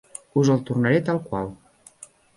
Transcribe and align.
Us 0.43 0.49
el 0.53 0.63
tornaré 0.69 1.03
tal 1.11 1.23
qual. 1.29 1.53